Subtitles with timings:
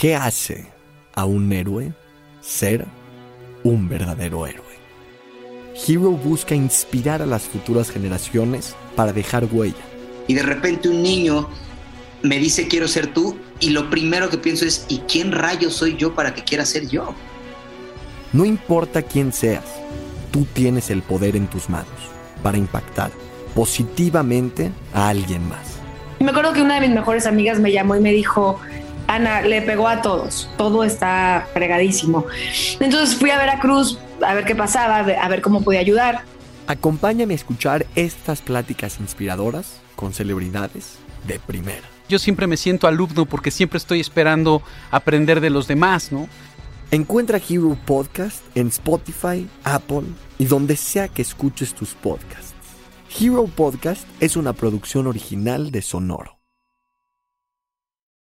[0.00, 0.64] ¿Qué hace
[1.14, 1.92] a un héroe
[2.40, 2.86] ser
[3.64, 4.64] un verdadero héroe?
[5.86, 9.84] Hero busca inspirar a las futuras generaciones para dejar huella.
[10.26, 11.50] Y de repente un niño
[12.22, 15.98] me dice quiero ser tú y lo primero que pienso es ¿y quién rayos soy
[15.98, 17.14] yo para que quiera ser yo?
[18.32, 19.66] No importa quién seas,
[20.32, 21.88] tú tienes el poder en tus manos
[22.42, 23.10] para impactar
[23.54, 25.78] positivamente a alguien más.
[26.20, 28.58] Me acuerdo que una de mis mejores amigas me llamó y me dijo,
[29.10, 32.26] Ana, le pegó a todos, todo está fregadísimo.
[32.78, 36.22] Entonces fui a Veracruz a ver qué pasaba, a ver cómo podía ayudar.
[36.68, 41.82] Acompáñame a escuchar estas pláticas inspiradoras con celebridades de primera.
[42.08, 46.28] Yo siempre me siento alumno porque siempre estoy esperando aprender de los demás, ¿no?
[46.92, 50.04] Encuentra Hero Podcast en Spotify, Apple
[50.38, 52.54] y donde sea que escuches tus podcasts.
[53.20, 56.39] Hero Podcast es una producción original de Sonoro.